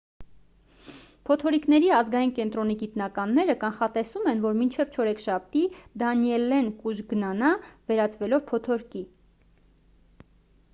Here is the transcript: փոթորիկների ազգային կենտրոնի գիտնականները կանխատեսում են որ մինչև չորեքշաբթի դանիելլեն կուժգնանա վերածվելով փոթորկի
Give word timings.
փոթորիկների 1.29 1.91
ազգային 1.97 2.31
կենտրոնի 2.39 2.77
գիտնականները 2.79 3.57
կանխատեսում 3.65 4.25
են 4.33 4.41
որ 4.47 4.57
մինչև 4.63 4.97
չորեքշաբթի 4.97 5.63
դանիելլեն 6.05 6.73
կուժգնանա 6.83 7.55
վերածվելով 7.71 8.47
փոթորկի 8.51 9.07